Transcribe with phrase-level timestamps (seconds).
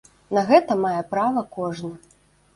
[0.37, 1.93] На гэта мае права кожны.